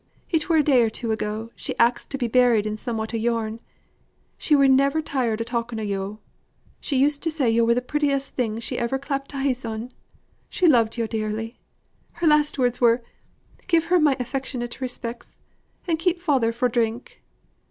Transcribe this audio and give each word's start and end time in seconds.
"It 0.31 0.49
were 0.49 0.55
a 0.57 0.63
day 0.63 0.81
or 0.81 0.89
two 0.89 1.11
ago 1.11 1.51
she 1.55 1.77
axed 1.77 2.09
to 2.09 2.17
be 2.17 2.27
buried 2.27 2.65
in 2.65 2.75
somewhat 2.75 3.13
o' 3.13 3.17
yourn. 3.17 3.59
She 4.39 4.55
were 4.55 4.67
never 4.67 4.99
tired 4.99 5.39
o' 5.41 5.43
talking 5.43 5.79
o' 5.79 5.83
yo'. 5.83 6.17
She 6.79 6.97
used 6.97 7.21
to 7.21 7.29
say 7.29 7.51
yo' 7.51 7.63
were 7.65 7.75
the 7.75 7.83
prettiest 7.83 8.33
thing 8.33 8.59
she 8.59 8.79
ever 8.79 8.97
clapped 8.97 9.35
eyes 9.35 9.63
on. 9.63 9.91
She 10.49 10.65
loved 10.65 10.97
yo' 10.97 11.05
dearly. 11.05 11.59
Her 12.13 12.25
last 12.25 12.57
words 12.57 12.81
were 12.81 13.03
'Give 13.67 13.85
her 13.93 13.99
my 13.99 14.17
affectionate 14.19 14.81
respects; 14.81 15.37
and 15.87 15.99
keep 15.99 16.19
father 16.19 16.51
fro' 16.51 16.69
drink. 16.69 17.21